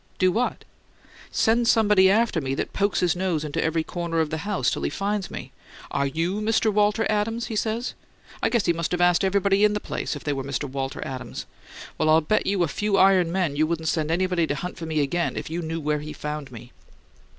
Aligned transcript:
"Do 0.17 0.31
what?" 0.31 0.65
"Send 1.29 1.67
somebody 1.67 2.09
after 2.09 2.41
me 2.41 2.55
that 2.55 2.73
pokes 2.73 3.01
his 3.01 3.15
nose 3.15 3.43
into 3.43 3.63
every 3.63 3.83
corner 3.83 4.19
of 4.19 4.31
the 4.31 4.39
house 4.39 4.71
till 4.71 4.81
he 4.81 4.89
finds 4.89 5.29
me! 5.29 5.51
'Are 5.91 6.07
you 6.07 6.41
Mr. 6.41 6.73
Walter 6.73 7.05
Adams?' 7.07 7.45
he 7.45 7.55
says. 7.55 7.93
I 8.41 8.49
guess 8.49 8.65
he 8.65 8.73
must 8.73 8.91
asked 8.95 9.23
everybody 9.23 9.63
in 9.63 9.73
the 9.73 9.79
place 9.79 10.15
if 10.15 10.23
they 10.23 10.33
were 10.33 10.43
Mr. 10.43 10.67
Walter 10.67 11.05
Adams! 11.05 11.45
Well, 11.99 12.09
I'll 12.09 12.21
bet 12.21 12.47
a 12.47 12.67
few 12.67 12.97
iron 12.97 13.31
men 13.31 13.55
you 13.55 13.67
wouldn't 13.67 13.89
send 13.89 14.09
anybody 14.09 14.47
to 14.47 14.55
hunt 14.55 14.75
for 14.75 14.87
me 14.87 15.01
again 15.01 15.37
if 15.37 15.51
you 15.51 15.61
knew 15.61 15.79
where 15.79 15.99
he 15.99 16.13
found 16.13 16.51
me!" 16.51 16.71